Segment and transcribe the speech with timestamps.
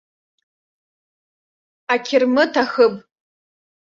[1.93, 2.93] Ақьырмыт, ахыб.